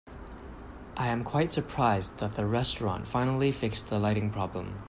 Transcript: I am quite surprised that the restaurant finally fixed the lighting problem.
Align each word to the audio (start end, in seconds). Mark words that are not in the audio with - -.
I 0.97 1.09
am 1.09 1.23
quite 1.23 1.51
surprised 1.51 2.17
that 2.17 2.35
the 2.35 2.47
restaurant 2.47 3.07
finally 3.07 3.51
fixed 3.51 3.89
the 3.89 3.99
lighting 3.99 4.31
problem. 4.31 4.79